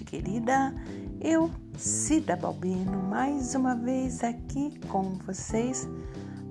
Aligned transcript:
Querida. 0.00 0.74
Eu, 1.20 1.50
Cida 1.76 2.34
Balbino, 2.34 3.02
mais 3.02 3.54
uma 3.54 3.74
vez 3.74 4.24
aqui 4.24 4.80
com 4.88 5.14
vocês 5.26 5.86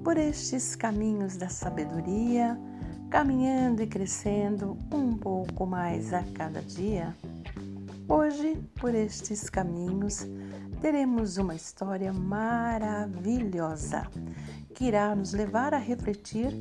por 0.03 0.17
estes 0.17 0.75
caminhos 0.75 1.35
da 1.35 1.49
sabedoria, 1.49 2.57
caminhando 3.09 3.81
e 3.81 3.87
crescendo 3.87 4.77
um 4.93 5.17
pouco 5.17 5.65
mais 5.65 6.13
a 6.13 6.23
cada 6.35 6.61
dia. 6.61 7.15
Hoje, 8.07 8.55
por 8.79 8.93
estes 8.93 9.49
caminhos, 9.49 10.27
teremos 10.79 11.37
uma 11.37 11.55
história 11.55 12.13
maravilhosa 12.13 14.07
que 14.73 14.85
irá 14.85 15.15
nos 15.15 15.33
levar 15.33 15.73
a 15.73 15.77
refletir 15.77 16.51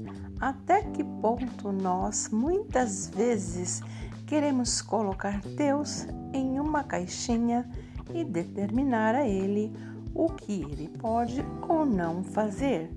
até 0.41 0.83
que 0.83 1.05
ponto 1.05 1.71
nós 1.71 2.29
muitas 2.31 3.09
vezes 3.09 3.83
queremos 4.31 4.81
colocar 4.81 5.41
Deus 5.41 6.07
em 6.33 6.61
uma 6.61 6.85
caixinha 6.85 7.69
e 8.15 8.23
determinar 8.23 9.13
a 9.13 9.27
Ele 9.27 9.73
o 10.15 10.29
que 10.29 10.63
Ele 10.63 10.87
pode 10.87 11.45
ou 11.69 11.85
não 11.85 12.23
fazer. 12.23 12.89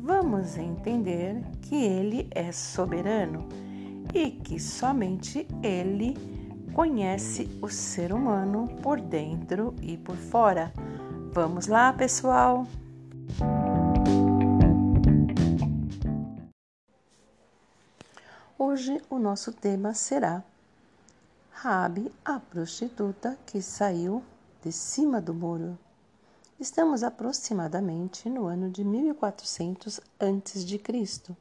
Vamos 0.00 0.58
entender 0.58 1.40
que 1.62 1.76
Ele 1.76 2.26
é 2.32 2.50
soberano 2.50 3.48
e 4.12 4.32
que 4.32 4.58
somente 4.58 5.46
Ele 5.62 6.16
conhece 6.74 7.48
o 7.62 7.68
ser 7.68 8.12
humano 8.12 8.66
por 8.82 9.00
dentro 9.00 9.72
e 9.80 9.96
por 9.96 10.16
fora. 10.16 10.72
Vamos 11.32 11.68
lá, 11.68 11.92
pessoal! 11.92 12.66
Hoje 18.62 19.00
o 19.08 19.18
nosso 19.18 19.54
tema 19.54 19.94
será 19.94 20.44
Rabi, 21.50 22.12
a 22.22 22.38
prostituta 22.38 23.38
que 23.46 23.62
saiu 23.62 24.22
de 24.62 24.70
cima 24.70 25.18
do 25.18 25.32
muro. 25.32 25.78
Estamos 26.60 27.02
aproximadamente 27.02 28.28
no 28.28 28.44
ano 28.44 28.68
de 28.68 28.84
1400 28.84 29.98
a.C., 29.98 31.36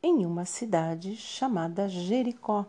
em 0.00 0.24
uma 0.24 0.44
cidade 0.44 1.16
chamada 1.16 1.88
Jericó. 1.88 2.66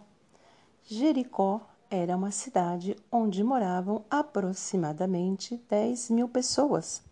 Jericó 0.83 1.61
era 1.91 2.17
uma 2.17 2.31
cidade 2.31 2.97
onde 3.11 3.43
moravam 3.43 4.03
aproximadamente 4.09 5.61
10 5.69 6.09
mil 6.09 6.27
pessoas. 6.27 7.03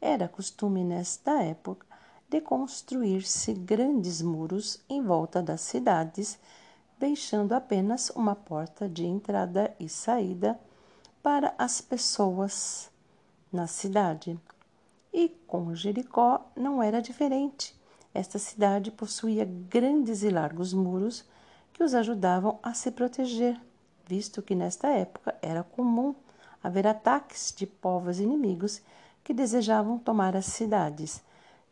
Era 0.00 0.28
costume 0.28 0.84
nesta 0.84 1.42
época 1.42 1.93
de 2.34 2.40
construir-se 2.40 3.54
grandes 3.54 4.20
muros 4.20 4.82
em 4.88 5.00
volta 5.00 5.40
das 5.40 5.60
cidades, 5.60 6.36
deixando 6.98 7.52
apenas 7.52 8.10
uma 8.10 8.34
porta 8.34 8.88
de 8.88 9.06
entrada 9.06 9.72
e 9.78 9.88
saída 9.88 10.58
para 11.22 11.54
as 11.56 11.80
pessoas 11.80 12.90
na 13.52 13.68
cidade. 13.68 14.36
E 15.12 15.28
com 15.46 15.76
Jericó 15.76 16.50
não 16.56 16.82
era 16.82 17.00
diferente. 17.00 17.72
Esta 18.12 18.36
cidade 18.36 18.90
possuía 18.90 19.44
grandes 19.44 20.24
e 20.24 20.28
largos 20.28 20.74
muros 20.74 21.24
que 21.72 21.84
os 21.84 21.94
ajudavam 21.94 22.58
a 22.64 22.74
se 22.74 22.90
proteger, 22.90 23.60
visto 24.08 24.42
que 24.42 24.56
nesta 24.56 24.88
época 24.88 25.36
era 25.40 25.62
comum 25.62 26.16
haver 26.60 26.84
ataques 26.84 27.54
de 27.56 27.64
povos 27.64 28.18
inimigos 28.18 28.82
que 29.22 29.32
desejavam 29.32 30.00
tomar 30.00 30.34
as 30.34 30.46
cidades 30.46 31.22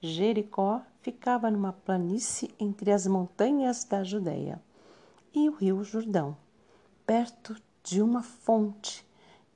Jericó 0.05 0.83
ficava 1.01 1.49
numa 1.49 1.73
planície 1.73 2.53
entre 2.59 2.91
as 2.91 3.07
montanhas 3.07 3.85
da 3.85 4.03
Judéia 4.03 4.61
e 5.33 5.49
o 5.49 5.55
rio 5.55 5.85
Jordão, 5.85 6.37
perto 7.07 7.57
de 7.85 8.03
uma 8.03 8.21
fonte, 8.21 9.07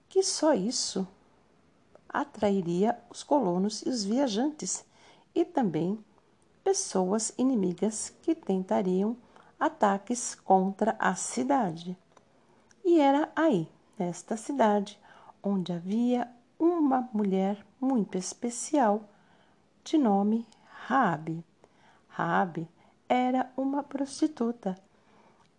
que 0.08 0.22
só 0.22 0.54
isso 0.54 1.04
atrairia 2.08 2.96
os 3.10 3.24
colonos 3.24 3.82
e 3.82 3.88
os 3.88 4.04
viajantes, 4.04 4.84
e 5.34 5.44
também 5.44 5.98
pessoas 6.62 7.32
inimigas 7.36 8.14
que 8.22 8.32
tentariam 8.32 9.16
ataques 9.58 10.36
contra 10.36 10.94
a 11.00 11.16
cidade. 11.16 11.98
E 12.84 13.00
era 13.00 13.32
aí, 13.34 13.68
nesta 13.98 14.36
cidade, 14.36 14.96
onde 15.42 15.72
havia 15.72 16.30
uma 16.56 17.10
mulher 17.12 17.66
muito 17.80 18.16
especial 18.16 19.08
de 19.86 19.96
nome 19.96 20.44
Raabe. 20.88 21.44
Raabe 22.08 22.68
era 23.08 23.52
uma 23.56 23.84
prostituta 23.84 24.76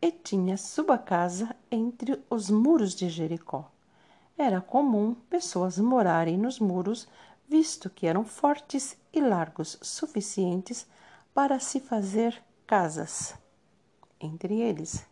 e 0.01 0.11
tinha 0.11 0.57
sua 0.57 0.97
casa 0.97 1.55
entre 1.71 2.21
os 2.29 2.49
muros 2.49 2.93
de 2.93 3.07
Jericó. 3.09 3.71
Era 4.37 4.59
comum 4.59 5.15
pessoas 5.29 5.77
morarem 5.77 6.37
nos 6.37 6.59
muros, 6.59 7.07
visto 7.47 7.89
que 7.89 8.05
eram 8.05 8.25
fortes 8.25 8.97
e 9.13 9.21
largos 9.21 9.79
suficientes 9.81 10.85
para 11.33 11.57
se 11.57 11.79
fazer 11.79 12.43
casas 12.65 13.33
entre 14.19 14.59
eles. 14.59 15.07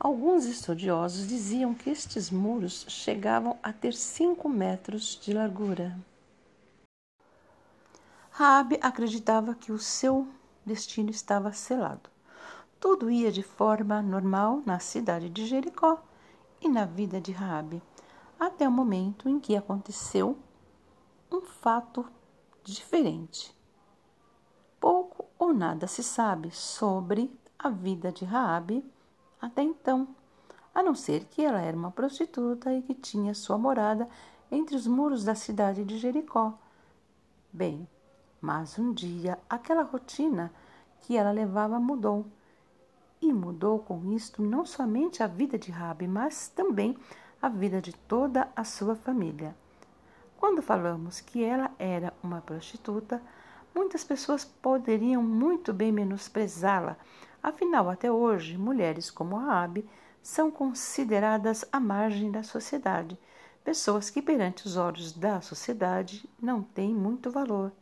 Alguns 0.00 0.44
estudiosos 0.44 1.28
diziam 1.28 1.72
que 1.72 1.88
estes 1.88 2.32
muros 2.32 2.84
chegavam 2.88 3.56
a 3.62 3.72
ter 3.72 3.94
cinco 3.94 4.48
metros 4.48 5.16
de 5.22 5.32
largura. 5.32 5.96
Raabe 8.38 8.78
acreditava 8.80 9.52
que 9.52 9.72
o 9.72 9.80
seu 9.80 10.28
destino 10.64 11.10
estava 11.10 11.52
selado. 11.52 12.08
Tudo 12.78 13.10
ia 13.10 13.32
de 13.32 13.42
forma 13.42 14.00
normal 14.00 14.62
na 14.64 14.78
cidade 14.78 15.28
de 15.28 15.44
Jericó 15.44 16.00
e 16.60 16.68
na 16.68 16.84
vida 16.84 17.20
de 17.20 17.32
Raabe, 17.32 17.82
até 18.38 18.68
o 18.68 18.70
momento 18.70 19.28
em 19.28 19.40
que 19.40 19.56
aconteceu 19.56 20.38
um 21.32 21.40
fato 21.40 22.06
diferente. 22.62 23.52
Pouco 24.78 25.24
ou 25.36 25.52
nada 25.52 25.88
se 25.88 26.04
sabe 26.04 26.52
sobre 26.52 27.36
a 27.58 27.68
vida 27.68 28.12
de 28.12 28.24
Raabe 28.24 28.88
até 29.42 29.64
então, 29.64 30.14
a 30.72 30.80
não 30.80 30.94
ser 30.94 31.24
que 31.24 31.42
ela 31.42 31.60
era 31.60 31.76
uma 31.76 31.90
prostituta 31.90 32.72
e 32.72 32.82
que 32.82 32.94
tinha 32.94 33.34
sua 33.34 33.58
morada 33.58 34.08
entre 34.48 34.76
os 34.76 34.86
muros 34.86 35.24
da 35.24 35.34
cidade 35.34 35.84
de 35.84 35.98
Jericó. 35.98 36.56
Bem, 37.52 37.88
mas 38.40 38.78
um 38.78 38.92
dia 38.92 39.38
aquela 39.48 39.82
rotina 39.82 40.52
que 41.00 41.16
ela 41.16 41.30
levava 41.30 41.78
mudou. 41.80 42.26
E 43.20 43.32
mudou 43.32 43.80
com 43.80 44.12
isto 44.12 44.42
não 44.42 44.64
somente 44.64 45.22
a 45.22 45.26
vida 45.26 45.58
de 45.58 45.70
Rabi, 45.70 46.06
mas 46.06 46.48
também 46.48 46.96
a 47.42 47.48
vida 47.48 47.80
de 47.80 47.92
toda 47.92 48.48
a 48.54 48.64
sua 48.64 48.94
família. 48.94 49.56
Quando 50.36 50.62
falamos 50.62 51.20
que 51.20 51.42
ela 51.42 51.70
era 51.78 52.12
uma 52.22 52.40
prostituta, 52.40 53.20
muitas 53.74 54.04
pessoas 54.04 54.44
poderiam 54.44 55.22
muito 55.22 55.72
bem 55.72 55.90
menosprezá-la. 55.90 56.96
Afinal, 57.42 57.90
até 57.90 58.10
hoje, 58.10 58.56
mulheres 58.56 59.10
como 59.10 59.36
Rabi 59.36 59.88
são 60.22 60.50
consideradas 60.50 61.64
à 61.72 61.80
margem 61.80 62.30
da 62.30 62.42
sociedade, 62.42 63.18
pessoas 63.64 64.10
que 64.10 64.22
perante 64.22 64.66
os 64.66 64.76
olhos 64.76 65.12
da 65.12 65.40
sociedade 65.40 66.28
não 66.40 66.62
têm 66.62 66.94
muito 66.94 67.30
valor. 67.30 67.72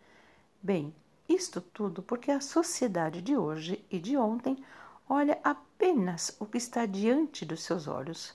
Bem, 0.66 0.92
isto 1.28 1.60
tudo 1.60 2.02
porque 2.02 2.28
a 2.28 2.40
sociedade 2.40 3.22
de 3.22 3.36
hoje 3.36 3.86
e 3.88 4.00
de 4.00 4.16
ontem 4.16 4.56
olha 5.08 5.38
apenas 5.44 6.36
o 6.40 6.44
que 6.44 6.58
está 6.58 6.84
diante 6.86 7.44
dos 7.44 7.62
seus 7.62 7.86
olhos. 7.86 8.34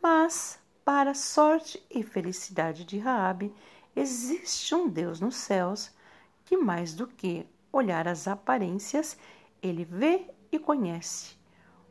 Mas, 0.00 0.60
para 0.84 1.12
sorte 1.12 1.84
e 1.90 2.04
felicidade 2.04 2.84
de 2.84 3.00
Raabe, 3.00 3.52
existe 3.96 4.76
um 4.76 4.88
Deus 4.88 5.18
nos 5.18 5.34
céus 5.34 5.90
que 6.44 6.56
mais 6.56 6.94
do 6.94 7.04
que 7.04 7.44
olhar 7.72 8.06
as 8.06 8.28
aparências, 8.28 9.18
ele 9.60 9.84
vê 9.84 10.30
e 10.52 10.60
conhece 10.60 11.34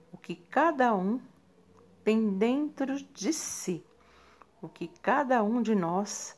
o 0.10 0.18
que 0.18 0.38
cada 0.38 0.96
um 0.96 1.20
tem 2.02 2.30
dentro 2.38 2.96
de 2.96 3.34
si, 3.34 3.86
o 4.62 4.70
que 4.70 4.88
cada 4.88 5.44
um 5.44 5.62
de 5.62 5.76
nós 5.76 6.34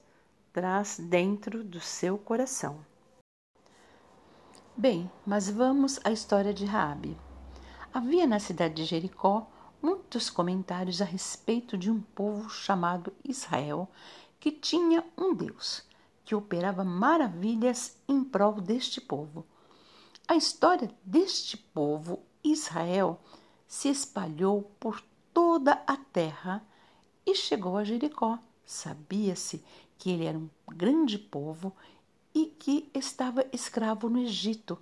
traz 0.51 0.97
dentro 0.97 1.63
do 1.63 1.79
seu 1.79 2.17
coração. 2.17 2.86
Bem, 4.79 5.09
mas 5.25 5.49
vamos 5.49 5.99
à 6.03 6.11
história 6.11 6.53
de 6.53 6.63
Raabe. 6.63 7.17
Havia 7.91 8.27
na 8.27 8.37
cidade 8.37 8.75
de 8.75 8.85
Jericó 8.85 9.49
muitos 9.81 10.29
comentários 10.29 11.01
a 11.01 11.05
respeito 11.05 11.75
de 11.75 11.89
um 11.89 11.99
povo 11.99 12.47
chamado 12.47 13.11
Israel 13.27 13.89
que 14.39 14.51
tinha 14.51 15.03
um 15.17 15.33
Deus 15.33 15.81
que 16.23 16.35
operava 16.35 16.83
maravilhas 16.83 17.97
em 18.07 18.23
prol 18.23 18.61
deste 18.61 19.01
povo. 19.01 19.47
A 20.27 20.35
história 20.35 20.91
deste 21.03 21.57
povo, 21.57 22.19
Israel, 22.43 23.19
se 23.67 23.89
espalhou 23.89 24.71
por 24.79 25.01
toda 25.33 25.81
a 25.87 25.97
terra 25.97 26.63
e 27.25 27.33
chegou 27.33 27.77
a 27.77 27.83
Jericó. 27.83 28.37
Sabia-se 28.63 29.65
que 29.97 30.11
ele 30.11 30.25
era 30.25 30.37
um 30.37 30.47
grande 30.67 31.17
povo 31.17 31.73
e 32.37 32.53
que 32.59 32.87
estava 32.93 33.47
escravo 33.51 34.07
no 34.07 34.19
Egito 34.19 34.77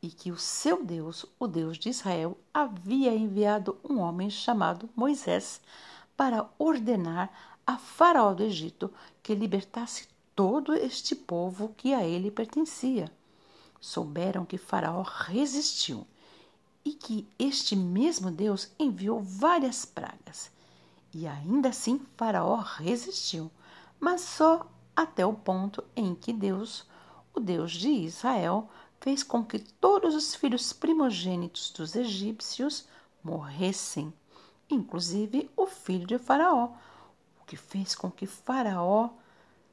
e 0.00 0.06
que 0.06 0.30
o 0.30 0.38
seu 0.38 0.84
Deus, 0.84 1.26
o 1.40 1.48
Deus 1.48 1.76
de 1.76 1.88
Israel, 1.88 2.38
havia 2.54 3.12
enviado 3.12 3.76
um 3.82 3.98
homem 3.98 4.30
chamado 4.30 4.88
Moisés 4.94 5.60
para 6.16 6.48
ordenar 6.56 7.28
a 7.66 7.76
Faraó 7.76 8.32
do 8.32 8.44
Egito 8.44 8.92
que 9.24 9.34
libertasse 9.34 10.06
todo 10.36 10.72
este 10.72 11.16
povo 11.16 11.74
que 11.76 11.92
a 11.92 12.04
ele 12.04 12.30
pertencia. 12.30 13.10
Souberam 13.80 14.44
que 14.44 14.56
Faraó 14.56 15.02
resistiu 15.02 16.06
e 16.84 16.92
que 16.92 17.26
este 17.36 17.74
mesmo 17.74 18.30
Deus 18.30 18.70
enviou 18.78 19.20
várias 19.20 19.84
pragas. 19.84 20.48
E 21.12 21.26
ainda 21.26 21.70
assim 21.70 22.00
Faraó 22.16 22.54
resistiu, 22.54 23.50
mas 23.98 24.20
só 24.20 24.64
até 24.94 25.26
o 25.26 25.32
ponto 25.32 25.82
em 25.96 26.14
que 26.14 26.32
Deus, 26.32 26.88
o 27.34 27.40
Deus 27.40 27.72
de 27.72 27.88
Israel, 27.88 28.68
fez 29.00 29.22
com 29.22 29.44
que 29.44 29.58
todos 29.58 30.14
os 30.14 30.34
filhos 30.34 30.72
primogênitos 30.72 31.70
dos 31.70 31.96
egípcios 31.96 32.86
morressem, 33.22 34.12
inclusive 34.68 35.50
o 35.56 35.66
filho 35.66 36.06
de 36.06 36.18
Faraó, 36.18 36.72
o 37.40 37.44
que 37.46 37.56
fez 37.56 37.94
com 37.94 38.10
que 38.10 38.26
Faraó 38.26 39.10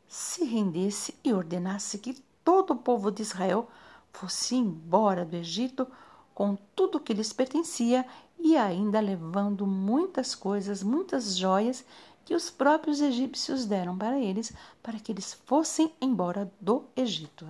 se 0.07 0.45
rendesse 0.45 1.15
e 1.23 1.33
ordenasse 1.33 1.97
que 1.97 2.13
todo 2.43 2.71
o 2.71 2.77
povo 2.77 3.11
de 3.11 3.21
Israel 3.21 3.67
fosse 4.13 4.55
embora 4.55 5.25
do 5.25 5.35
Egito 5.35 5.87
com 6.33 6.55
tudo 6.75 6.99
que 6.99 7.13
lhes 7.13 7.33
pertencia 7.33 8.05
e 8.39 8.55
ainda 8.55 8.99
levando 8.99 9.67
muitas 9.67 10.33
coisas, 10.35 10.83
muitas 10.83 11.37
joias 11.37 11.83
que 12.27 12.35
os 12.35 12.49
próprios 12.49 12.99
egípcios 12.99 13.65
deram 13.65 13.97
para 13.97 14.19
eles, 14.19 14.51
para 14.83 14.99
que 14.99 15.13
eles 15.13 15.33
fossem 15.45 15.93
embora 16.01 16.51
do 16.59 16.83
Egito. 16.93 17.47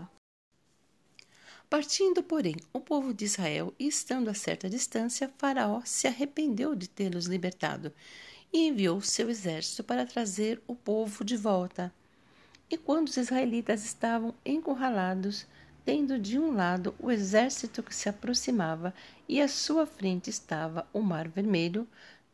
Partindo, 1.67 2.21
porém, 2.21 2.55
o 2.71 2.79
povo 2.79 3.11
de 3.11 3.25
Israel 3.25 3.73
e 3.79 3.87
estando 3.87 4.29
a 4.29 4.35
certa 4.35 4.69
distância, 4.69 5.33
Faraó 5.35 5.81
se 5.83 6.05
arrependeu 6.05 6.75
de 6.75 6.87
tê-los 6.87 7.25
libertado 7.25 7.91
e 8.53 8.67
enviou 8.67 9.01
seu 9.01 9.31
exército 9.31 9.83
para 9.83 10.05
trazer 10.05 10.61
o 10.67 10.75
povo 10.75 11.25
de 11.25 11.35
volta. 11.35 11.91
E 12.69 12.77
quando 12.77 13.07
os 13.07 13.17
israelitas 13.17 13.83
estavam 13.83 14.35
encurralados, 14.45 15.47
tendo 15.83 16.19
de 16.19 16.37
um 16.37 16.53
lado 16.53 16.93
o 16.99 17.09
exército 17.09 17.81
que 17.81 17.95
se 17.95 18.09
aproximava 18.09 18.93
e 19.27 19.41
à 19.41 19.47
sua 19.47 19.87
frente 19.87 20.29
estava 20.29 20.87
o 20.93 21.01
Mar 21.01 21.27
Vermelho, 21.27 21.87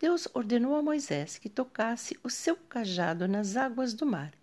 Deus 0.04 0.28
ordenou 0.34 0.76
a 0.76 0.82
Moisés 0.82 1.38
que 1.38 1.48
tocasse 1.48 2.20
o 2.22 2.30
seu 2.30 2.58
cajado 2.58 3.26
nas 3.26 3.56
águas 3.56 3.94
do 3.94 4.06
mar, 4.06 4.34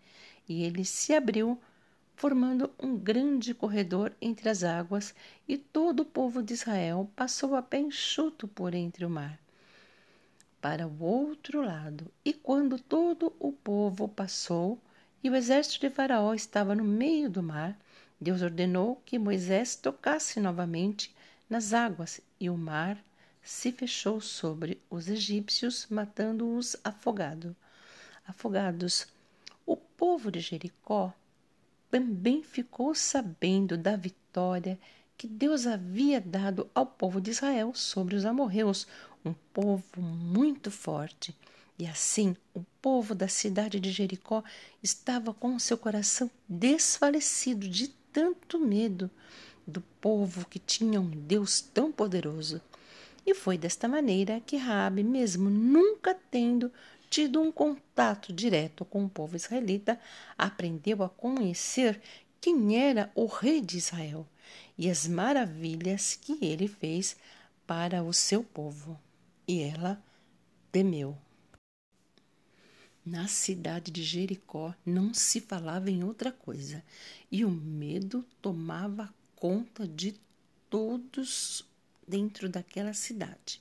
e 0.49 0.65
ele 0.65 0.87
se 0.87 1.13
abriu 1.13 1.61
formando 2.17 2.71
um 2.83 2.97
grande 2.97 3.53
corredor 3.53 4.11
entre 4.23 4.49
as 4.49 4.65
águas, 4.65 5.15
e 5.47 5.59
todo 5.59 6.01
o 6.01 6.07
povo 6.07 6.43
de 6.43 6.55
Israel 6.55 7.11
passou 7.15 7.55
a 7.55 7.61
pé 7.61 7.79
enxuto 7.79 8.49
por 8.49 8.75
entre 8.75 9.05
o 9.05 9.11
mar. 9.11 9.39
Para 10.63 10.89
o 10.89 11.03
outro 11.03 11.61
lado, 11.61 12.11
e 12.25 12.33
quando 12.33 12.79
todo 12.79 13.31
o 13.39 13.53
povo 13.53 14.09
passou, 14.09 14.81
e 15.23 15.29
o 15.29 15.37
exército 15.37 15.81
de 15.81 15.91
Faraó 15.91 16.33
estava 16.33 16.75
no 16.75 16.85
meio 16.85 17.29
do 17.29 17.43
mar, 17.43 17.79
Deus 18.19 18.41
ordenou 18.41 19.03
que 19.05 19.19
Moisés 19.19 19.77
tocasse 19.77 20.41
novamente 20.41 21.15
nas 21.51 21.75
águas, 21.75 22.19
e 22.41 22.49
o 22.49 22.57
mar 22.57 22.97
se 23.43 23.73
fechou 23.73 24.21
sobre 24.21 24.81
os 24.91 25.09
egípcios, 25.09 25.87
matando-os 25.91 26.77
afogado. 26.85 27.57
afogados. 28.27 29.07
O 29.67 29.77
povo 29.77 30.31
de 30.31 30.41
Jericó 30.41 31.13
também 31.91 32.43
ficou 32.43 32.95
sabendo 32.95 33.77
da 33.77 33.97
vitória 33.97 34.79
que 35.17 35.27
Deus 35.27 35.67
havia 35.67 36.21
dado 36.21 36.71
ao 36.75 36.87
povo 36.87 37.21
de 37.21 37.31
Israel 37.31 37.75
sobre 37.75 38.15
os 38.15 38.25
amorreus, 38.25 38.87
um 39.25 39.35
povo 39.53 40.01
muito 40.01 40.71
forte. 40.71 41.37
E 41.79 41.87
assim, 41.87 42.37
o 42.55 42.63
povo 42.81 43.15
da 43.15 43.29
cidade 43.29 43.81
de 43.81 43.91
Jericó 43.91 44.43
estava 44.83 45.35
com 45.35 45.59
seu 45.59 45.77
coração 45.77 46.31
desfalecido 46.49 47.69
de 47.69 47.89
tanto 48.13 48.59
medo 48.59 49.11
do 49.67 49.81
povo 50.01 50.47
que 50.47 50.59
tinha 50.59 51.01
um 51.01 51.11
Deus 51.11 51.61
tão 51.61 51.93
poderoso. 51.93 52.61
E 53.31 53.35
foi 53.35 53.57
desta 53.57 53.87
maneira 53.87 54.41
que 54.41 54.57
Raabe, 54.57 55.05
mesmo 55.05 55.49
nunca 55.49 56.13
tendo 56.33 56.73
tido 57.09 57.41
um 57.41 57.53
contato 57.53 58.33
direto 58.33 58.85
com 58.85 59.05
o 59.05 59.09
povo 59.09 59.37
israelita, 59.37 60.01
aprendeu 60.37 61.01
a 61.05 61.09
conhecer 61.09 62.01
quem 62.41 62.77
era 62.77 63.09
o 63.15 63.27
rei 63.27 63.61
de 63.61 63.79
Israel 63.79 64.27
e 64.77 64.91
as 64.91 65.07
maravilhas 65.07 66.17
que 66.21 66.45
ele 66.45 66.67
fez 66.67 67.17
para 67.69 68.03
o 68.03 68.13
seu 68.13 68.43
povo. 68.43 68.99
E 69.47 69.61
ela 69.63 70.03
temeu. 70.73 71.17
Na 73.07 73.29
cidade 73.29 73.93
de 73.93 74.03
Jericó 74.03 74.75
não 74.85 75.15
se 75.15 75.41
falava 75.41 75.89
em 75.89 76.03
outra 76.03 76.33
coisa, 76.33 76.83
e 77.31 77.45
o 77.45 77.51
medo 77.51 78.25
tomava 78.43 79.15
conta 79.37 79.87
de 79.87 80.19
todos 80.69 81.70
dentro 82.11 82.49
daquela 82.49 82.93
cidade. 82.93 83.61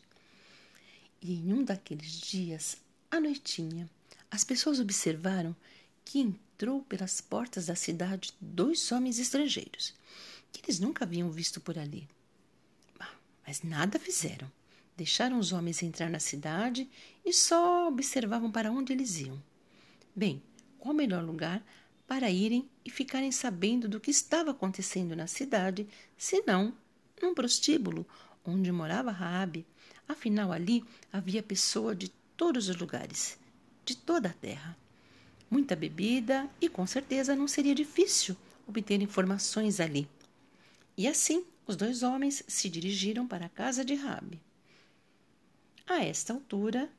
E 1.21 1.35
em 1.35 1.53
um 1.53 1.63
daqueles 1.63 2.19
dias 2.19 2.77
à 3.11 3.19
noitinha, 3.19 3.87
as 4.31 4.43
pessoas 4.43 4.79
observaram 4.79 5.55
que 6.03 6.19
entrou 6.19 6.81
pelas 6.83 7.21
portas 7.21 7.67
da 7.67 7.75
cidade 7.75 8.33
dois 8.41 8.91
homens 8.91 9.19
estrangeiros, 9.19 9.93
que 10.51 10.61
eles 10.65 10.79
nunca 10.79 11.05
haviam 11.05 11.29
visto 11.29 11.61
por 11.61 11.77
ali. 11.77 12.07
Mas 13.45 13.61
nada 13.61 13.99
fizeram. 13.99 14.51
Deixaram 14.97 15.39
os 15.39 15.53
homens 15.53 15.81
entrar 15.81 16.09
na 16.09 16.19
cidade 16.19 16.89
e 17.23 17.31
só 17.31 17.87
observavam 17.87 18.51
para 18.51 18.71
onde 18.71 18.91
eles 18.91 19.17
iam. 19.19 19.41
Bem, 20.15 20.41
qual 20.77 20.93
o 20.93 20.97
melhor 20.97 21.23
lugar 21.23 21.63
para 22.05 22.29
irem 22.29 22.67
e 22.83 22.89
ficarem 22.89 23.31
sabendo 23.31 23.87
do 23.87 23.99
que 23.99 24.09
estava 24.09 24.51
acontecendo 24.51 25.15
na 25.15 25.27
cidade, 25.27 25.87
senão 26.17 26.73
num 27.21 27.33
prostíbulo 27.33 28.05
onde 28.45 28.71
morava 28.71 29.11
Raabe. 29.11 29.65
Afinal, 30.07 30.51
ali 30.51 30.83
havia 31.11 31.43
pessoa 31.43 31.95
de 31.95 32.09
todos 32.35 32.69
os 32.69 32.75
lugares, 32.75 33.37
de 33.85 33.95
toda 33.95 34.29
a 34.29 34.33
terra. 34.33 34.77
Muita 35.49 35.75
bebida 35.75 36.49
e 36.61 36.69
com 36.69 36.85
certeza 36.85 37.35
não 37.35 37.47
seria 37.47 37.75
difícil 37.75 38.35
obter 38.67 39.01
informações 39.01 39.79
ali. 39.79 40.07
E 40.97 41.07
assim, 41.07 41.45
os 41.65 41.75
dois 41.75 42.03
homens 42.03 42.43
se 42.47 42.69
dirigiram 42.69 43.27
para 43.27 43.45
a 43.45 43.49
casa 43.49 43.83
de 43.83 43.95
Rabi. 43.95 44.39
A 45.87 46.03
esta 46.03 46.33
altura, 46.33 46.89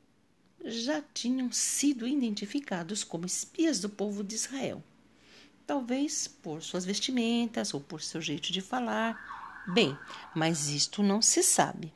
já 0.63 1.01
tinham 1.13 1.51
sido 1.51 2.07
identificados 2.07 3.03
como 3.03 3.25
espias 3.25 3.79
do 3.79 3.89
povo 3.89 4.23
de 4.23 4.35
Israel. 4.35 4.83
Talvez 5.65 6.27
por 6.27 6.61
suas 6.61 6.85
vestimentas 6.85 7.73
ou 7.73 7.79
por 7.79 8.01
seu 8.01 8.21
jeito 8.21 8.51
de 8.51 8.61
falar. 8.61 9.40
Bem, 9.67 9.97
mas 10.35 10.69
isto 10.69 11.03
não 11.03 11.21
se 11.21 11.43
sabe. 11.43 11.93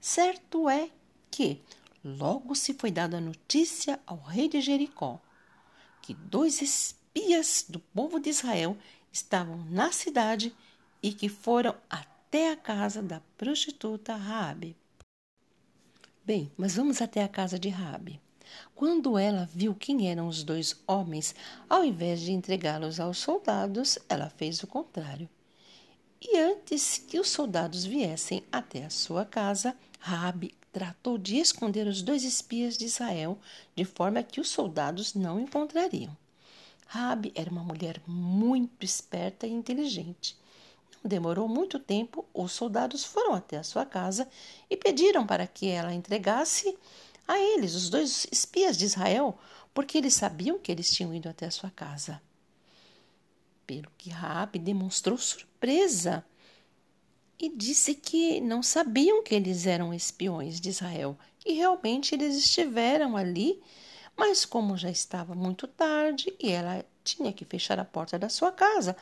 Certo 0.00 0.68
é 0.68 0.90
que 1.30 1.60
Logo 2.06 2.54
se 2.54 2.72
foi 2.72 2.92
dada 2.92 3.20
notícia 3.20 3.98
ao 4.06 4.18
rei 4.18 4.48
de 4.48 4.60
Jericó 4.60 5.20
que 6.00 6.14
dois 6.14 6.62
espias 6.62 7.66
do 7.68 7.80
povo 7.80 8.20
de 8.20 8.30
Israel 8.30 8.76
estavam 9.12 9.56
na 9.68 9.90
cidade 9.90 10.54
e 11.02 11.12
que 11.12 11.28
foram 11.28 11.74
até 11.90 12.52
a 12.52 12.56
casa 12.56 13.02
da 13.02 13.20
prostituta 13.36 14.14
Raabe. 14.14 14.76
Bem, 16.24 16.52
mas 16.56 16.76
vamos 16.76 17.02
até 17.02 17.24
a 17.24 17.28
casa 17.28 17.58
de 17.58 17.70
Raabe. 17.70 18.20
Quando 18.72 19.18
ela 19.18 19.50
viu 19.52 19.74
quem 19.74 20.08
eram 20.08 20.28
os 20.28 20.44
dois 20.44 20.80
homens, 20.86 21.34
ao 21.68 21.84
invés 21.84 22.20
de 22.20 22.30
entregá-los 22.30 23.00
aos 23.00 23.18
soldados, 23.18 23.98
ela 24.08 24.30
fez 24.30 24.62
o 24.62 24.66
contrário. 24.68 25.28
E 26.28 26.38
antes 26.38 26.98
que 26.98 27.20
os 27.20 27.28
soldados 27.28 27.84
viessem 27.84 28.42
até 28.50 28.84
a 28.84 28.90
sua 28.90 29.24
casa, 29.24 29.76
Raabe 30.00 30.52
tratou 30.72 31.16
de 31.16 31.36
esconder 31.36 31.86
os 31.86 32.02
dois 32.02 32.24
espias 32.24 32.76
de 32.76 32.84
Israel, 32.84 33.38
de 33.76 33.84
forma 33.84 34.24
que 34.24 34.40
os 34.40 34.48
soldados 34.48 35.14
não 35.14 35.38
encontrariam. 35.38 36.14
Rabi 36.84 37.30
era 37.34 37.48
uma 37.48 37.62
mulher 37.62 38.02
muito 38.08 38.84
esperta 38.84 39.46
e 39.46 39.52
inteligente. 39.52 40.36
Não 40.94 41.08
demorou 41.08 41.48
muito 41.48 41.78
tempo, 41.78 42.24
os 42.34 42.50
soldados 42.50 43.04
foram 43.04 43.32
até 43.32 43.56
a 43.56 43.62
sua 43.62 43.86
casa 43.86 44.28
e 44.68 44.76
pediram 44.76 45.24
para 45.24 45.46
que 45.46 45.68
ela 45.68 45.94
entregasse 45.94 46.76
a 47.26 47.38
eles 47.38 47.74
os 47.76 47.88
dois 47.88 48.26
espias 48.32 48.76
de 48.76 48.84
Israel, 48.84 49.38
porque 49.72 49.96
eles 49.96 50.14
sabiam 50.14 50.58
que 50.58 50.72
eles 50.72 50.92
tinham 50.92 51.14
ido 51.14 51.28
até 51.28 51.46
a 51.46 51.50
sua 51.52 51.70
casa. 51.70 52.20
Pelo 53.66 53.90
que 53.98 54.10
Rabi 54.10 54.58
demonstrou 54.58 55.18
surpresa 55.18 56.24
e 57.38 57.48
disse 57.48 57.94
que 57.94 58.40
não 58.40 58.62
sabiam 58.62 59.22
que 59.22 59.34
eles 59.34 59.66
eram 59.66 59.92
espiões 59.92 60.60
de 60.60 60.70
Israel 60.70 61.18
e 61.44 61.54
realmente 61.54 62.14
eles 62.14 62.36
estiveram 62.36 63.16
ali, 63.16 63.60
mas 64.16 64.44
como 64.44 64.76
já 64.76 64.90
estava 64.90 65.34
muito 65.34 65.66
tarde 65.66 66.34
e 66.40 66.50
ela 66.50 66.84
tinha 67.04 67.32
que 67.32 67.44
fechar 67.44 67.78
a 67.78 67.84
porta 67.84 68.18
da 68.18 68.28
sua 68.28 68.50
casa, 68.50 68.96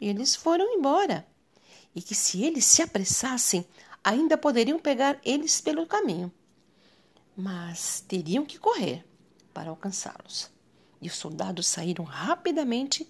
eles 0.00 0.34
foram 0.36 0.74
embora. 0.74 1.26
e 1.94 2.02
que 2.02 2.14
se 2.14 2.44
eles 2.44 2.64
se 2.64 2.82
apressassem, 2.82 3.66
ainda 4.04 4.38
poderiam 4.38 4.78
pegar 4.78 5.18
eles 5.24 5.60
pelo 5.60 5.86
caminho. 5.86 6.30
Mas 7.36 8.04
teriam 8.06 8.44
que 8.44 8.58
correr 8.58 9.04
para 9.52 9.70
alcançá-los. 9.70 10.50
E 11.00 11.08
os 11.08 11.14
soldados 11.14 11.66
saíram 11.66 12.04
rapidamente 12.04 13.08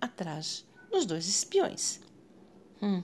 atrás 0.00 0.64
dos 0.90 1.06
dois 1.06 1.28
espiões. 1.28 2.00
Hum, 2.82 3.02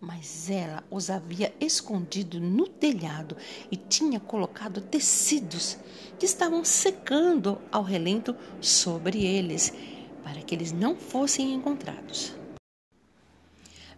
mas 0.00 0.50
ela 0.50 0.84
os 0.90 1.10
havia 1.10 1.54
escondido 1.60 2.38
no 2.38 2.66
telhado 2.66 3.36
e 3.70 3.76
tinha 3.76 4.20
colocado 4.20 4.80
tecidos 4.80 5.78
que 6.18 6.26
estavam 6.26 6.64
secando 6.64 7.60
ao 7.70 7.82
relento 7.82 8.36
sobre 8.60 9.24
eles, 9.24 9.72
para 10.22 10.42
que 10.42 10.54
eles 10.54 10.72
não 10.72 10.96
fossem 10.96 11.52
encontrados. 11.52 12.34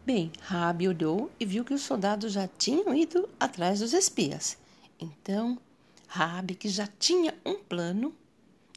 Bem, 0.04 0.32
Rabi 0.40 0.88
olhou 0.88 1.30
e 1.38 1.44
viu 1.44 1.64
que 1.64 1.74
os 1.74 1.82
soldados 1.82 2.32
já 2.32 2.48
tinham 2.48 2.94
ido 2.94 3.28
atrás 3.38 3.80
dos 3.80 3.92
espias. 3.92 4.56
Então, 4.98 5.58
Rabi, 6.06 6.54
que 6.54 6.68
já 6.68 6.86
tinha 6.86 7.34
um 7.44 7.56
plano 7.56 8.14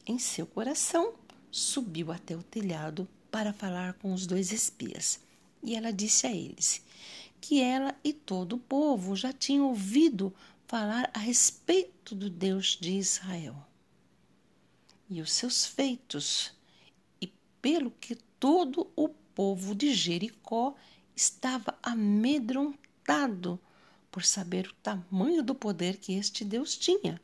em 0.05 0.19
seu 0.19 0.45
coração, 0.45 1.13
subiu 1.49 2.11
até 2.11 2.35
o 2.35 2.43
telhado 2.43 3.07
para 3.31 3.53
falar 3.53 3.93
com 3.93 4.13
os 4.13 4.27
dois 4.27 4.51
espias. 4.51 5.19
E 5.63 5.75
ela 5.75 5.91
disse 5.91 6.27
a 6.27 6.31
eles 6.31 6.83
que 7.39 7.59
ela 7.59 7.95
e 8.03 8.13
todo 8.13 8.57
o 8.57 8.59
povo 8.59 9.15
já 9.15 9.33
tinham 9.33 9.69
ouvido 9.69 10.31
falar 10.67 11.09
a 11.13 11.19
respeito 11.19 12.13
do 12.13 12.29
Deus 12.29 12.77
de 12.79 12.91
Israel 12.91 13.55
e 15.11 15.21
os 15.21 15.33
seus 15.33 15.65
feitos, 15.65 16.53
e 17.19 17.27
pelo 17.61 17.91
que 17.91 18.15
todo 18.39 18.89
o 18.95 19.09
povo 19.09 19.75
de 19.75 19.93
Jericó 19.93 20.73
estava 21.13 21.77
amedrontado 21.83 23.59
por 24.09 24.23
saber 24.23 24.67
o 24.67 24.73
tamanho 24.75 25.43
do 25.43 25.53
poder 25.53 25.97
que 25.97 26.13
este 26.13 26.45
Deus 26.45 26.77
tinha. 26.77 27.21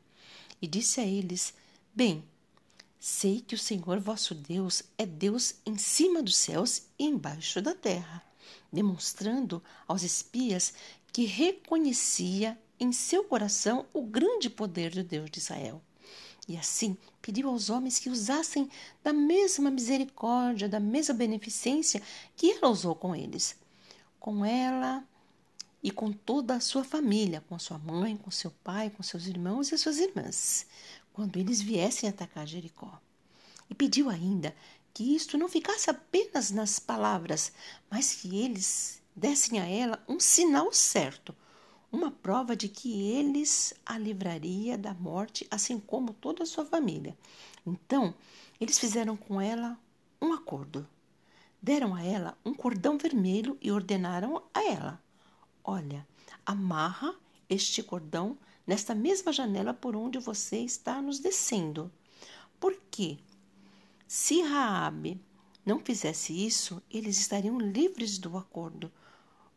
E 0.62 0.68
disse 0.68 1.00
a 1.00 1.06
eles: 1.06 1.54
Bem, 1.96 2.26
sei 3.00 3.42
que 3.42 3.56
o 3.56 3.60
Senhor 3.60 4.00
vosso 4.00 4.34
Deus 4.36 4.84
é 4.98 5.06
Deus 5.06 5.56
em 5.66 5.78
cima 5.78 6.22
dos 6.22 6.36
céus 6.36 6.84
e 6.98 7.06
embaixo 7.06 7.62
da 7.62 7.74
terra 7.74 8.28
demonstrando 8.72 9.64
aos 9.88 10.04
espias 10.04 10.74
que 11.12 11.26
reconhecia 11.26 12.58
em 12.80 12.92
seu 12.92 13.24
coração 13.24 13.86
o 13.94 14.02
grande 14.02 14.50
poder 14.50 14.92
do 14.92 15.04
Deus 15.04 15.30
de 15.32 15.40
Israel. 15.40 15.82
E 16.48 16.56
assim 16.56 16.96
pediu 17.22 17.50
aos 17.50 17.70
homens 17.70 18.00
que 18.00 18.10
usassem 18.10 18.70
da 19.04 19.12
mesma 19.12 19.70
misericórdia, 19.70 20.70
da 20.70 20.80
mesma 20.80 21.14
beneficência 21.14 22.02
que 22.36 22.52
ela 22.52 22.70
usou 22.70 22.96
com 22.96 23.16
eles. 23.16 23.56
Com 24.20 24.46
ela 24.46 25.04
e 25.84 25.92
com 25.92 26.12
toda 26.12 26.56
a 26.56 26.60
sua 26.60 26.84
família, 26.84 27.44
com 27.50 27.56
a 27.56 27.60
sua 27.60 27.78
mãe, 27.78 28.16
com 28.16 28.32
seu 28.32 28.52
pai, 28.64 28.90
com 28.90 29.04
seus 29.04 29.28
irmãos 29.28 29.72
e 29.72 29.78
suas 29.78 29.98
irmãs, 29.98 30.66
quando 31.18 31.38
eles 31.38 31.60
viessem 31.60 32.08
atacar 32.08 32.46
Jericó. 32.46 33.02
E 33.68 33.74
pediu 33.74 34.08
ainda 34.08 34.56
que 34.94 35.16
isto 35.16 35.36
não 35.36 35.50
ficasse 35.50 35.90
apenas 35.90 36.52
nas 36.52 36.78
palavras, 36.78 37.52
mas 37.90 38.14
que 38.14 38.38
eles 38.38 39.02
dessem 39.16 39.60
a 39.60 39.66
ela 39.66 40.00
um 40.08 40.20
sinal 40.20 40.72
certo, 40.72 41.36
uma 41.92 42.12
prova 42.12 42.56
de 42.56 42.70
que 42.70 43.02
eles 43.02 43.74
a 43.84 43.98
livraria 43.98 44.78
da 44.78 44.94
morte, 44.94 45.48
assim 45.50 45.80
como 45.80 46.14
toda 46.14 46.44
a 46.44 46.46
sua 46.46 46.64
família. 46.64 47.18
Então, 47.66 48.14
eles 48.62 48.78
fizeram 48.78 49.18
com 49.18 49.42
ela 49.42 49.76
um 50.22 50.34
acordo. 50.34 50.88
Deram 51.60 51.96
a 51.96 52.04
ela 52.04 52.38
um 52.46 52.54
cordão 52.54 52.96
vermelho 52.96 53.58
e 53.60 53.72
ordenaram 53.72 54.44
a 54.54 54.64
ela: 54.64 55.02
Olha, 55.64 56.08
amarra 56.46 57.16
este 57.50 57.82
cordão 57.82 58.38
nesta 58.68 58.94
mesma 58.94 59.32
janela 59.32 59.74
por 59.74 59.96
onde 59.96 60.20
você 60.20 60.58
está 60.58 61.02
nos 61.02 61.20
descendo. 61.20 61.90
Por 62.60 62.78
quê? 62.92 63.18
Se 64.06 64.42
Raabe 64.42 65.20
não 65.66 65.80
fizesse 65.80 66.34
isso, 66.34 66.82
eles 66.92 67.18
estariam 67.18 67.58
livres 67.58 68.18
do 68.18 68.38
acordo, 68.38 68.92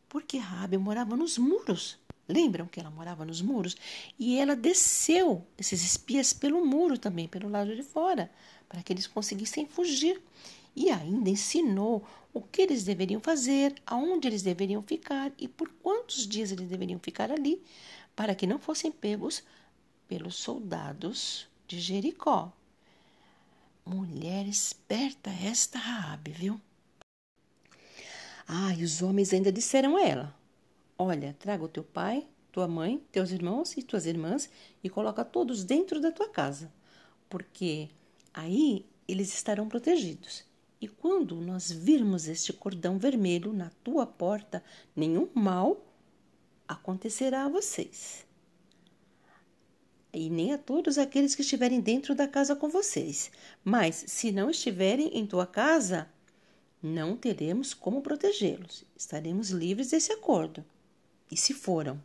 porque 0.08 0.38
Raabe 0.38 0.78
morava 0.78 1.16
nos 1.16 1.36
muros. 1.36 1.98
Lembram 2.28 2.66
que 2.66 2.78
ela 2.78 2.90
morava 2.90 3.24
nos 3.24 3.42
muros? 3.42 3.76
E 4.16 4.38
ela 4.38 4.54
desceu 4.54 5.44
esses 5.58 5.84
espias 5.84 6.32
pelo 6.32 6.64
muro 6.64 6.96
também, 6.96 7.26
pelo 7.26 7.48
lado 7.48 7.74
de 7.74 7.82
fora, 7.82 8.30
para 8.68 8.82
que 8.82 8.92
eles 8.92 9.06
conseguissem 9.06 9.66
fugir. 9.66 10.20
E 10.76 10.90
ainda 10.90 11.28
ensinou 11.28 12.06
o 12.32 12.40
que 12.40 12.62
eles 12.62 12.84
deveriam 12.84 13.20
fazer, 13.20 13.74
aonde 13.84 14.28
eles 14.28 14.42
deveriam 14.42 14.82
ficar 14.82 15.32
e 15.36 15.48
por 15.48 15.68
quantos 15.82 16.26
dias 16.26 16.52
eles 16.52 16.68
deveriam 16.68 17.00
ficar 17.00 17.32
ali, 17.32 17.60
para 18.14 18.34
que 18.34 18.46
não 18.46 18.58
fossem 18.58 18.90
pegos 18.90 19.42
pelos 20.06 20.36
soldados 20.36 21.48
de 21.66 21.78
Jericó. 21.80 22.52
Mulher 23.84 24.46
esperta 24.46 25.30
esta 25.30 25.78
Raabe, 25.78 26.32
viu? 26.32 26.60
Ah, 28.46 28.74
e 28.74 28.82
os 28.82 29.02
homens 29.02 29.32
ainda 29.32 29.52
disseram 29.52 29.96
a 29.96 30.02
ela: 30.02 30.34
Olha, 30.98 31.36
traga 31.38 31.64
o 31.64 31.68
teu 31.68 31.84
pai, 31.84 32.26
tua 32.50 32.66
mãe, 32.66 33.02
teus 33.12 33.30
irmãos 33.30 33.76
e 33.76 33.82
tuas 33.82 34.06
irmãs 34.06 34.50
e 34.82 34.90
coloca 34.90 35.24
todos 35.24 35.64
dentro 35.64 36.00
da 36.00 36.10
tua 36.10 36.28
casa, 36.28 36.72
porque 37.28 37.88
aí 38.34 38.84
eles 39.06 39.32
estarão 39.32 39.68
protegidos. 39.68 40.44
E 40.80 40.88
quando 40.88 41.36
nós 41.36 41.70
virmos 41.70 42.26
este 42.26 42.52
cordão 42.52 42.98
vermelho 42.98 43.52
na 43.52 43.70
tua 43.84 44.06
porta, 44.06 44.64
nenhum 44.96 45.28
mal 45.34 45.84
acontecerá 46.70 47.44
a 47.44 47.48
vocês 47.48 48.24
e 50.12 50.28
nem 50.28 50.52
a 50.52 50.58
todos 50.58 50.98
aqueles 50.98 51.34
que 51.34 51.42
estiverem 51.42 51.80
dentro 51.80 52.14
da 52.14 52.26
casa 52.26 52.56
com 52.56 52.68
vocês. 52.68 53.30
Mas, 53.64 54.04
se 54.08 54.32
não 54.32 54.50
estiverem 54.50 55.16
em 55.16 55.26
tua 55.26 55.46
casa, 55.46 56.08
não 56.82 57.16
teremos 57.16 57.72
como 57.72 58.02
protegê-los. 58.02 58.84
Estaremos 58.96 59.50
livres 59.50 59.90
desse 59.90 60.12
acordo. 60.12 60.64
E 61.30 61.36
se 61.36 61.54
foram? 61.54 62.02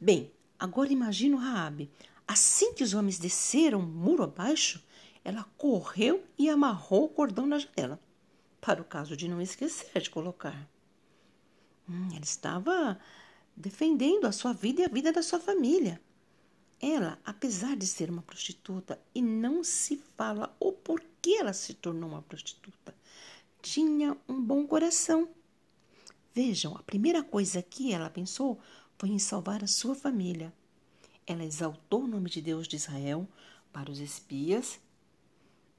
Bem, 0.00 0.30
agora 0.58 0.92
imagino 0.92 1.36
Raabe. 1.36 1.90
Assim 2.26 2.72
que 2.72 2.84
os 2.84 2.94
homens 2.94 3.18
desceram 3.18 3.82
muro 3.82 4.22
abaixo, 4.22 4.82
ela 5.24 5.44
correu 5.58 6.24
e 6.38 6.48
amarrou 6.48 7.04
o 7.04 7.08
cordão 7.08 7.46
na 7.46 7.58
janela, 7.58 8.00
para 8.60 8.80
o 8.80 8.84
caso 8.84 9.16
de 9.16 9.28
não 9.28 9.42
esquecer 9.42 10.00
de 10.00 10.08
colocar. 10.08 10.66
Hum, 11.88 12.08
ela 12.12 12.24
estava 12.24 12.98
defendendo 13.60 14.26
a 14.26 14.32
sua 14.32 14.52
vida 14.52 14.82
e 14.82 14.84
a 14.84 14.88
vida 14.88 15.12
da 15.12 15.22
sua 15.22 15.38
família. 15.38 16.00
Ela, 16.80 17.18
apesar 17.24 17.76
de 17.76 17.86
ser 17.86 18.10
uma 18.10 18.22
prostituta, 18.22 18.98
e 19.14 19.20
não 19.20 19.62
se 19.62 20.02
fala 20.16 20.56
o 20.58 20.72
porquê 20.72 21.36
ela 21.38 21.52
se 21.52 21.74
tornou 21.74 22.08
uma 22.08 22.22
prostituta, 22.22 22.94
tinha 23.60 24.16
um 24.26 24.40
bom 24.42 24.66
coração. 24.66 25.28
Vejam, 26.34 26.74
a 26.76 26.82
primeira 26.82 27.22
coisa 27.22 27.60
que 27.60 27.92
ela 27.92 28.08
pensou 28.08 28.58
foi 28.96 29.10
em 29.10 29.18
salvar 29.18 29.62
a 29.62 29.66
sua 29.66 29.94
família. 29.94 30.52
Ela 31.26 31.44
exaltou 31.44 32.04
o 32.04 32.06
nome 32.06 32.30
de 32.30 32.40
Deus 32.40 32.66
de 32.66 32.76
Israel 32.76 33.28
para 33.72 33.90
os 33.90 34.00
espias, 34.00 34.80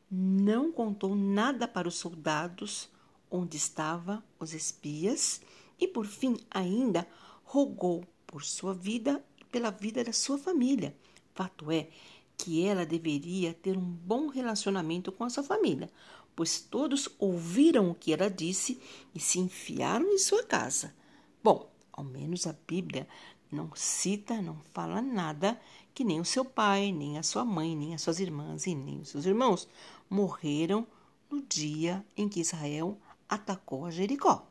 não 0.09 0.71
contou 0.71 1.15
nada 1.15 1.67
para 1.67 1.87
os 1.87 1.95
soldados 1.95 2.89
onde 3.29 3.57
estavam 3.57 4.21
os 4.37 4.53
espias 4.53 5.41
e, 5.79 5.87
por 5.87 6.05
fim, 6.05 6.37
ainda 6.51 7.07
rogou 7.51 8.05
por 8.25 8.45
sua 8.45 8.73
vida 8.73 9.21
pela 9.51 9.71
vida 9.71 10.05
da 10.05 10.13
sua 10.13 10.37
família. 10.37 10.95
Fato 11.33 11.69
é 11.69 11.89
que 12.37 12.65
ela 12.65 12.85
deveria 12.85 13.53
ter 13.53 13.77
um 13.77 13.81
bom 13.81 14.27
relacionamento 14.27 15.11
com 15.11 15.25
a 15.25 15.29
sua 15.29 15.43
família, 15.43 15.91
pois 16.33 16.61
todos 16.61 17.09
ouviram 17.19 17.91
o 17.91 17.95
que 17.95 18.13
ela 18.13 18.29
disse 18.29 18.79
e 19.13 19.19
se 19.19 19.37
enfiaram 19.37 20.07
em 20.13 20.17
sua 20.17 20.43
casa. 20.43 20.95
Bom, 21.43 21.69
ao 21.91 22.05
menos 22.05 22.47
a 22.47 22.55
Bíblia 22.65 23.05
não 23.51 23.69
cita, 23.75 24.41
não 24.41 24.57
fala 24.73 25.01
nada 25.01 25.59
que 25.93 26.05
nem 26.05 26.21
o 26.21 26.25
seu 26.25 26.45
pai, 26.45 26.93
nem 26.93 27.17
a 27.17 27.23
sua 27.23 27.43
mãe, 27.43 27.75
nem 27.75 27.93
as 27.93 28.01
suas 28.01 28.21
irmãs 28.21 28.65
e 28.65 28.73
nem 28.73 29.01
os 29.01 29.09
seus 29.09 29.25
irmãos 29.25 29.67
morreram 30.09 30.87
no 31.29 31.41
dia 31.41 32.05
em 32.15 32.29
que 32.29 32.39
Israel 32.39 32.97
atacou 33.27 33.85
a 33.85 33.91
Jericó. 33.91 34.50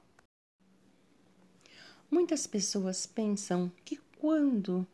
Muitas 2.10 2.44
pessoas 2.44 3.06
pensam 3.06 3.70
que 3.84 3.96
quando 4.18 4.84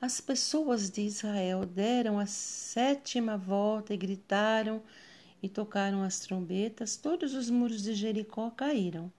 as 0.00 0.20
pessoas 0.20 0.90
de 0.90 1.02
Israel 1.02 1.64
deram 1.64 2.18
a 2.18 2.26
sétima 2.26 3.38
volta 3.38 3.94
e 3.94 3.96
gritaram 3.96 4.82
e 5.40 5.48
tocaram 5.48 6.02
as 6.02 6.18
trombetas, 6.18 6.96
todos 6.96 7.32
os 7.32 7.48
muros 7.48 7.82
de 7.82 7.94
Jericó 7.94 8.50
caíram. 8.50 9.12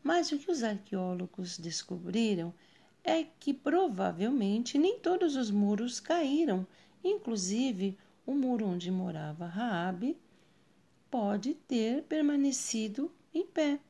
Mas 0.00 0.30
o 0.30 0.38
que 0.38 0.50
os 0.50 0.62
arqueólogos 0.62 1.58
descobriram 1.58 2.54
é 3.02 3.24
que 3.24 3.52
provavelmente 3.52 4.78
nem 4.78 5.00
todos 5.00 5.34
os 5.34 5.50
muros 5.50 5.98
caíram, 5.98 6.64
inclusive 7.02 7.98
o 8.24 8.32
muro 8.32 8.66
onde 8.66 8.92
morava 8.92 9.46
Raabe 9.46 10.16
pode 11.10 11.54
ter 11.54 12.04
permanecido 12.04 13.10
em 13.34 13.44
pé. 13.44 13.80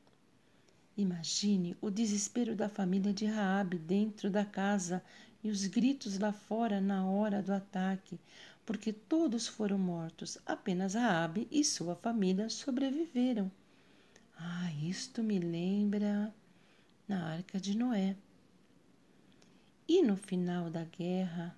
Imagine 0.96 1.76
o 1.80 1.90
desespero 1.90 2.54
da 2.54 2.68
família 2.68 3.12
de 3.12 3.24
Raabe 3.24 3.78
dentro 3.78 4.30
da 4.30 4.44
casa 4.44 5.02
e 5.42 5.50
os 5.50 5.66
gritos 5.66 6.18
lá 6.18 6.32
fora 6.32 6.80
na 6.80 7.06
hora 7.06 7.42
do 7.42 7.52
ataque, 7.52 8.20
porque 8.64 8.92
todos 8.92 9.46
foram 9.46 9.78
mortos, 9.78 10.38
apenas 10.44 10.94
Raabe 10.94 11.48
e 11.50 11.64
sua 11.64 11.96
família 11.96 12.48
sobreviveram. 12.48 13.50
Ah, 14.36 14.70
isto 14.82 15.22
me 15.22 15.38
lembra 15.38 16.32
na 17.08 17.24
Arca 17.24 17.58
de 17.58 17.76
Noé. 17.76 18.16
E 19.88 20.02
no 20.02 20.16
final 20.16 20.70
da 20.70 20.84
guerra, 20.84 21.56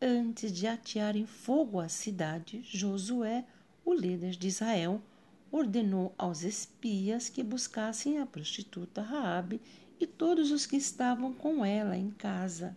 antes 0.00 0.50
de 0.52 0.66
atearem 0.66 1.26
fogo 1.26 1.78
à 1.80 1.88
cidade, 1.88 2.62
Josué, 2.62 3.44
o 3.84 3.94
líder 3.94 4.32
de 4.32 4.48
Israel, 4.48 5.00
ordenou 5.50 6.14
aos 6.18 6.42
espias 6.42 7.28
que 7.28 7.42
buscassem 7.42 8.18
a 8.18 8.26
prostituta 8.26 9.02
Raabe 9.02 9.60
e 9.98 10.06
todos 10.06 10.50
os 10.50 10.66
que 10.66 10.76
estavam 10.76 11.32
com 11.32 11.64
ela 11.64 11.96
em 11.96 12.10
casa. 12.10 12.76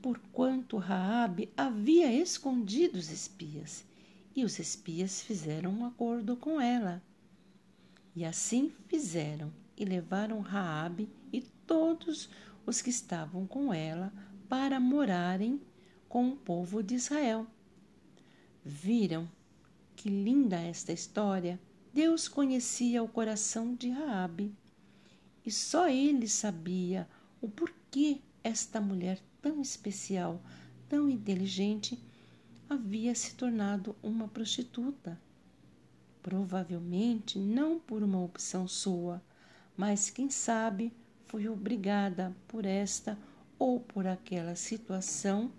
Porquanto 0.00 0.76
Raabe 0.76 1.50
havia 1.56 2.12
escondido 2.12 2.96
os 2.96 3.10
espias, 3.10 3.84
e 4.34 4.44
os 4.44 4.58
espias 4.58 5.20
fizeram 5.20 5.70
um 5.70 5.84
acordo 5.84 6.36
com 6.36 6.60
ela. 6.60 7.02
E 8.14 8.24
assim 8.24 8.72
fizeram, 8.86 9.52
e 9.76 9.84
levaram 9.84 10.40
Raabe 10.40 11.08
e 11.32 11.40
todos 11.40 12.28
os 12.64 12.80
que 12.80 12.90
estavam 12.90 13.46
com 13.46 13.72
ela 13.72 14.12
para 14.48 14.80
morarem 14.80 15.60
com 16.08 16.28
o 16.28 16.36
povo 16.36 16.82
de 16.82 16.94
Israel. 16.94 17.46
Viram 18.64 19.28
que 19.98 20.08
linda 20.08 20.60
esta 20.60 20.92
história! 20.92 21.58
Deus 21.92 22.28
conhecia 22.28 23.02
o 23.02 23.08
coração 23.08 23.74
de 23.74 23.90
Raabe 23.90 24.54
e 25.44 25.50
só 25.50 25.88
ele 25.88 26.28
sabia 26.28 27.08
o 27.40 27.48
porquê 27.48 28.20
esta 28.44 28.80
mulher 28.80 29.20
tão 29.42 29.60
especial, 29.60 30.40
tão 30.88 31.10
inteligente, 31.10 32.00
havia 32.70 33.12
se 33.12 33.34
tornado 33.34 33.96
uma 34.00 34.28
prostituta. 34.28 35.20
Provavelmente 36.22 37.36
não 37.36 37.80
por 37.80 38.00
uma 38.00 38.22
opção 38.22 38.68
sua, 38.68 39.20
mas 39.76 40.10
quem 40.10 40.30
sabe 40.30 40.92
foi 41.26 41.48
obrigada 41.48 42.36
por 42.46 42.64
esta 42.64 43.18
ou 43.58 43.80
por 43.80 44.06
aquela 44.06 44.54
situação 44.54 45.50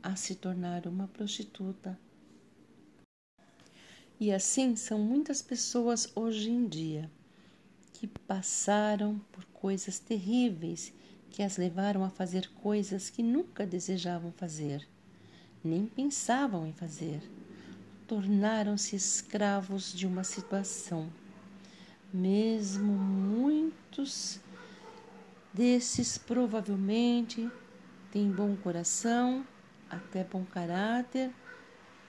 a 0.00 0.14
se 0.14 0.36
tornar 0.36 0.86
uma 0.86 1.08
prostituta. 1.08 1.98
E 4.22 4.30
assim 4.30 4.76
são 4.76 5.00
muitas 5.00 5.42
pessoas 5.42 6.08
hoje 6.14 6.48
em 6.48 6.68
dia 6.68 7.10
que 7.92 8.06
passaram 8.06 9.20
por 9.32 9.44
coisas 9.46 9.98
terríveis 9.98 10.94
que 11.28 11.42
as 11.42 11.56
levaram 11.56 12.04
a 12.04 12.08
fazer 12.08 12.48
coisas 12.50 13.10
que 13.10 13.20
nunca 13.20 13.66
desejavam 13.66 14.30
fazer, 14.30 14.86
nem 15.64 15.86
pensavam 15.86 16.64
em 16.64 16.72
fazer. 16.72 17.20
Tornaram-se 18.06 18.94
escravos 18.94 19.92
de 19.92 20.06
uma 20.06 20.22
situação. 20.22 21.10
Mesmo 22.14 22.92
muitos 22.92 24.38
desses 25.52 26.16
provavelmente 26.16 27.50
têm 28.12 28.30
bom 28.30 28.54
coração, 28.54 29.44
até 29.90 30.22
bom 30.22 30.44
caráter, 30.44 31.32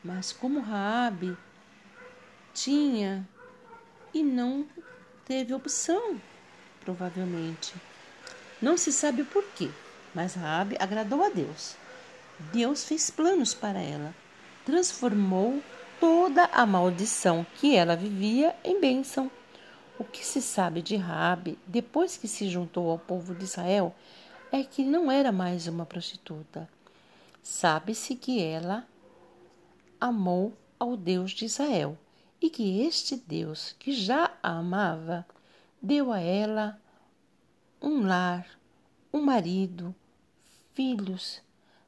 mas 0.04 0.32
como 0.32 0.60
Raabe 0.60 1.36
tinha 2.54 3.28
e 4.14 4.24
não 4.24 4.66
teve 5.26 5.54
opção, 5.54 6.22
provavelmente. 6.82 7.74
Não 8.62 8.78
se 8.78 8.92
sabe 8.92 9.24
o 9.24 9.26
porquê, 9.26 9.70
mas 10.14 10.36
Raabe 10.36 10.78
agradou 10.80 11.24
a 11.24 11.30
Deus. 11.30 11.76
Deus 12.52 12.84
fez 12.84 13.10
planos 13.10 13.54
para 13.54 13.80
ela, 13.80 14.14
transformou 14.66 15.62
toda 16.00 16.46
a 16.46 16.66
maldição 16.66 17.46
que 17.56 17.76
ela 17.76 17.96
vivia 17.96 18.56
em 18.64 18.80
bênção. 18.80 19.32
O 19.98 20.04
que 20.04 20.26
se 20.26 20.42
sabe 20.42 20.82
de 20.82 20.96
Raabe 20.96 21.58
depois 21.66 22.18
que 22.18 22.28
se 22.28 22.50
juntou 22.50 22.90
ao 22.90 23.00
povo 23.00 23.34
de 23.34 23.46
Israel 23.46 23.96
é 24.52 24.64
que 24.64 24.84
não 24.84 25.12
era 25.12 25.32
mais 25.32 25.68
uma 25.68 25.86
prostituta. 25.86 26.70
Sabe-se 27.42 28.16
que 28.16 28.42
ela 28.42 28.88
amou 30.00 30.54
ao 30.80 30.96
Deus 30.96 31.32
de 31.32 31.46
Israel 31.46 31.98
e 32.44 32.50
que 32.50 32.82
este 32.82 33.16
Deus, 33.16 33.74
que 33.80 33.94
já 33.94 34.38
a 34.44 34.58
amava, 34.58 35.26
deu 35.82 36.12
a 36.12 36.20
ela 36.20 36.78
um 37.82 38.06
lar, 38.06 38.46
um 39.14 39.22
marido, 39.22 39.96
filhos, 40.74 41.42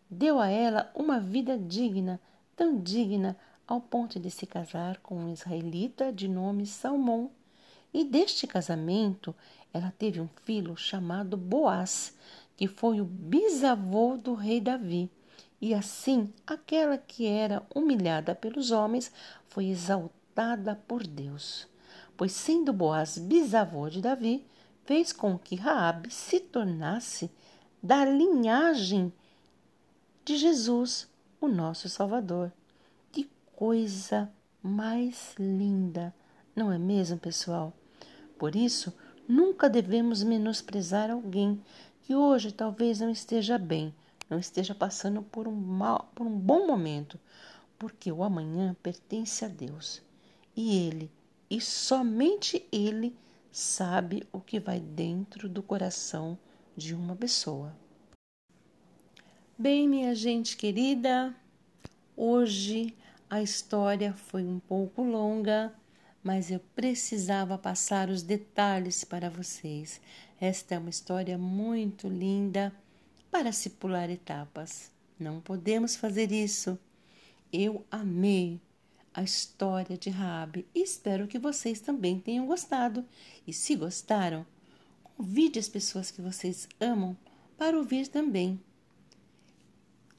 deu 0.10 0.40
a 0.40 0.48
ela 0.48 0.90
uma 0.96 1.20
vida 1.20 1.60
digna, 1.60 2.22
tão 2.56 2.80
digna 2.80 3.36
ao 3.68 3.82
ponto 3.82 4.18
de 4.18 4.32
se 4.32 4.48
casar 4.48 4.98
com 5.00 5.18
um 5.18 5.34
israelita 5.34 6.14
de 6.14 6.30
nome 6.30 6.66
Salmão. 6.66 7.30
E 7.94 8.06
deste 8.06 8.48
casamento 8.48 9.36
ela 9.74 9.94
teve 10.00 10.22
um 10.22 10.30
filho 10.46 10.78
chamado 10.78 11.36
Boaz, 11.36 12.18
que 12.56 12.66
foi 12.66 13.02
o 13.02 13.06
bisavô 13.06 14.16
do 14.16 14.34
rei 14.34 14.62
Davi. 14.62 15.12
E 15.60 15.74
assim, 15.74 16.34
aquela 16.48 16.98
que 16.98 17.26
era 17.26 17.62
humilhada 17.76 18.34
pelos 18.34 18.72
homens 18.72 19.12
foi 19.50 19.66
exaltada 19.66 20.24
dada 20.36 20.76
por 20.86 21.08
Deus, 21.08 21.66
pois 22.18 22.34
sendo 22.34 22.74
Boaz 22.74 23.18
bisavô 23.18 23.90
de 23.90 24.02
Davi, 24.02 24.46
fez 24.84 25.14
com 25.14 25.40
que 25.40 25.56
Raabe 25.56 26.12
se 26.12 26.42
tornasse 26.42 27.32
da 27.82 28.04
linhagem 28.04 29.14
de 30.26 30.36
Jesus, 30.36 31.08
o 31.40 31.48
nosso 31.48 31.88
Salvador. 31.88 32.52
Que 33.14 33.30
coisa 33.56 34.30
mais 34.62 35.34
linda, 35.40 36.14
não 36.54 36.72
é 36.72 36.78
mesmo, 36.78 37.18
pessoal? 37.18 37.72
Por 38.38 38.56
isso, 38.56 38.94
nunca 39.28 39.70
devemos 39.70 40.22
menosprezar 40.22 41.10
alguém 41.10 41.64
que 42.02 42.14
hoje 42.14 42.52
talvez 42.52 43.00
não 43.00 43.10
esteja 43.10 43.58
bem, 43.58 43.96
não 44.30 44.38
esteja 44.38 44.76
passando 44.76 45.22
por 45.22 45.48
um, 45.48 45.56
mal, 45.56 46.12
por 46.14 46.28
um 46.28 46.38
bom 46.38 46.68
momento, 46.68 47.18
porque 47.80 48.12
o 48.12 48.24
amanhã 48.24 48.76
pertence 48.84 49.46
a 49.46 49.48
Deus 49.48 50.05
e 50.56 50.88
ele, 50.88 51.12
e 51.50 51.60
somente 51.60 52.66
ele, 52.72 53.16
sabe 53.52 54.28
o 54.32 54.40
que 54.40 54.60
vai 54.60 54.80
dentro 54.80 55.48
do 55.48 55.64
coração 55.64 56.38
de 56.76 56.94
uma 56.94 57.16
pessoa. 57.16 57.76
Bem, 59.58 59.88
minha 59.88 60.14
gente 60.14 60.58
querida, 60.58 61.34
hoje 62.18 62.94
a 63.30 63.42
história 63.42 64.14
foi 64.14 64.46
um 64.46 64.60
pouco 64.60 65.02
longa, 65.02 65.74
mas 66.24 66.52
eu 66.52 66.60
precisava 66.76 67.58
passar 67.58 68.10
os 68.10 68.22
detalhes 68.22 69.04
para 69.04 69.30
vocês. 69.30 70.02
Esta 70.40 70.76
é 70.76 70.78
uma 70.78 70.90
história 70.90 71.38
muito 71.38 72.10
linda 72.10 72.74
para 73.32 73.52
se 73.52 73.70
pular 73.70 74.10
etapas. 74.10 74.92
Não 75.18 75.40
podemos 75.40 75.96
fazer 75.96 76.32
isso. 76.32 76.78
Eu 77.54 77.86
amei 77.90 78.60
a 79.16 79.24
história 79.24 79.98
de 79.98 80.10
Raabe 80.10 80.68
espero 80.76 81.26
que 81.26 81.40
vocês 81.40 81.80
também 81.80 82.20
tenham 82.20 82.46
gostado. 82.46 83.06
E 83.48 83.54
se 83.54 83.74
gostaram, 83.74 84.46
convide 85.04 85.58
as 85.58 85.70
pessoas 85.70 86.12
que 86.12 86.22
vocês 86.22 86.68
amam 86.82 87.16
para 87.58 87.78
ouvir 87.78 88.10
também. 88.10 88.60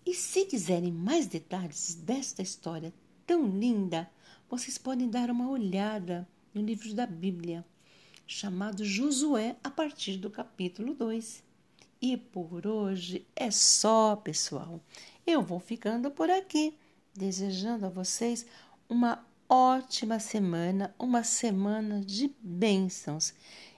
E 0.05 0.15
se 0.15 0.47
quiserem 0.47 0.91
mais 0.91 1.27
detalhes 1.27 1.95
desta 1.95 2.41
história 2.41 2.93
tão 3.27 3.47
linda, 3.47 4.11
vocês 4.49 4.79
podem 4.79 5.11
dar 5.11 5.31
uma 5.31 5.51
olhada 5.51 6.27
no 6.55 6.63
livro 6.63 6.95
da 6.95 7.07
Bíblia, 7.07 7.67
chamado 8.27 8.83
Josué, 8.83 9.57
a 9.63 9.71
partir 9.71 10.17
do 10.17 10.31
capítulo 10.31 10.95
2. 10.95 11.43
E 12.01 12.17
por 12.17 12.67
hoje 12.67 13.27
é 13.37 13.51
só, 13.51 14.17
pessoal. 14.17 14.81
Eu 15.27 15.43
vou 15.43 15.61
ficando 15.61 16.11
por 16.11 16.31
aqui, 16.31 16.79
desejando 17.13 17.85
a 17.85 17.91
vocês 17.91 18.47
uma 18.89 19.25
ótima 19.49 20.19
semana, 20.19 20.95
uma 20.99 21.23
semana 21.23 22.01
de 22.01 22.35
bênçãos 22.41 23.35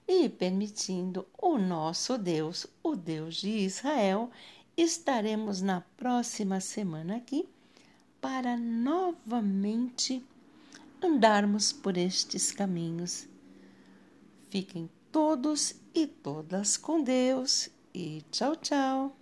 e 0.06 0.28
permitindo 0.28 1.26
o 1.36 1.58
nosso 1.58 2.16
Deus, 2.16 2.66
o 2.82 2.96
Deus 2.96 3.36
de 3.36 3.50
Israel, 3.50 4.30
estaremos 4.76 5.60
na 5.60 5.82
próxima 5.96 6.60
semana 6.60 7.16
aqui 7.16 7.48
para 8.20 8.56
novamente 8.56 10.24
andarmos 11.02 11.72
por 11.72 11.96
estes 11.96 12.50
caminhos. 12.50 13.28
Fiquem 14.50 14.88
todos 15.12 15.74
e 15.94 16.06
todas 16.06 16.76
com 16.76 17.02
Deus 17.02 17.68
e 17.92 18.22
tchau, 18.30 18.56
tchau. 18.56 19.17